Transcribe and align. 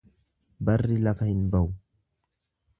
Barri 0.69 0.97
lafa 1.09 1.29
hin 1.33 1.45
bawu. 1.57 1.71